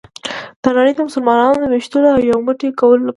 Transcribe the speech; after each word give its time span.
د 0.63 0.65
نړۍ 0.77 0.93
د 0.95 0.99
مسلمانانو 1.07 1.69
ویښولو 1.71 2.07
او 2.15 2.19
یو 2.31 2.39
موټی 2.47 2.69
کولو 2.79 2.99
لپاره. 3.03 3.09